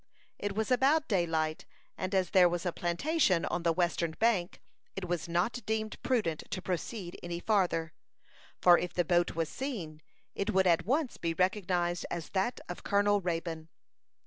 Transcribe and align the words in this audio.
It 0.39 0.55
was 0.55 0.71
about 0.71 1.07
daylight, 1.07 1.67
and 1.95 2.15
as 2.15 2.31
there 2.31 2.49
was 2.49 2.65
a 2.65 2.71
plantation 2.71 3.45
on 3.45 3.61
the 3.61 3.71
western 3.71 4.13
bank, 4.17 4.59
it 4.95 5.05
was 5.07 5.29
not 5.29 5.63
deemed 5.67 6.01
prudent 6.01 6.41
to 6.49 6.59
proceed 6.59 7.19
any 7.21 7.39
farther, 7.39 7.93
for 8.59 8.79
if 8.79 8.93
the 8.95 9.05
boat 9.05 9.35
was 9.35 9.47
seen, 9.47 10.01
it 10.33 10.49
would 10.53 10.65
at 10.65 10.87
once 10.87 11.17
be 11.17 11.35
recognized 11.35 12.07
as 12.09 12.29
that 12.31 12.59
of 12.67 12.81
Colonel 12.83 13.21
Raybone. 13.21 13.67